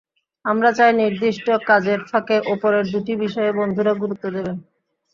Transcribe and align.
আমরা 0.45 0.69
চাই 0.77 0.91
নির্দিষ্ট 0.95 1.47
কাজের 1.69 1.99
ফাঁকে 2.09 2.37
ওপরের 2.53 2.85
দুটি 2.93 3.13
বিষয়ে 3.23 3.51
বন্ধুরা 3.59 3.93
গুরুত্ব 4.01 4.25
দেবেন। 4.35 4.57